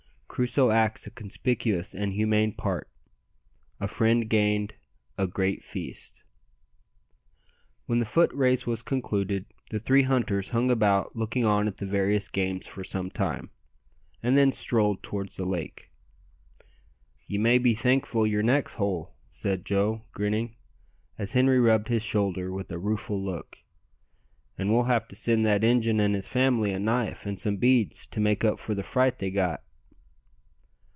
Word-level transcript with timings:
Crusoe 0.33 0.71
acts 0.71 1.05
a 1.05 1.11
conspicuous 1.11 1.93
and 1.93 2.13
humane 2.13 2.53
part 2.53 2.89
A 3.81 3.87
friend 3.87 4.29
gained 4.29 4.75
A 5.17 5.27
great 5.27 5.61
feast. 5.61 6.23
When 7.85 7.99
the 7.99 8.05
foot 8.05 8.31
race 8.33 8.65
was 8.65 8.81
concluded 8.81 9.45
the 9.71 9.79
three 9.79 10.03
hunters 10.03 10.49
hung 10.51 10.71
about 10.71 11.17
looking 11.17 11.43
on 11.43 11.67
at 11.67 11.77
the 11.77 11.85
various 11.85 12.29
games 12.29 12.65
for 12.65 12.81
some 12.81 13.11
time, 13.11 13.49
and 14.23 14.37
then 14.37 14.53
strolled 14.53 15.03
towards 15.03 15.35
the 15.35 15.45
lake. 15.45 15.91
"Ye 17.27 17.37
may 17.37 17.57
be 17.57 17.75
thankful 17.75 18.25
yer 18.25 18.41
neck's 18.41 18.75
whole," 18.75 19.13
said 19.33 19.65
Joe, 19.65 20.05
grinning, 20.13 20.55
as 21.19 21.33
Henri 21.33 21.59
rubbed 21.59 21.89
his 21.89 22.03
shoulder 22.03 22.53
with 22.53 22.71
a 22.71 22.79
rueful 22.79 23.21
look. 23.21 23.57
"An' 24.57 24.71
we'll 24.71 24.83
have 24.83 25.09
to 25.09 25.15
send 25.15 25.45
that 25.45 25.65
Injun 25.65 25.99
and 25.99 26.15
his 26.15 26.29
family 26.29 26.71
a 26.71 26.79
knife 26.79 27.25
and 27.25 27.37
some 27.37 27.57
beads 27.57 28.07
to 28.07 28.21
make 28.21 28.45
up 28.45 28.59
for 28.59 28.73
the 28.73 28.81
fright 28.81 29.19
they 29.19 29.29
got." 29.29 29.61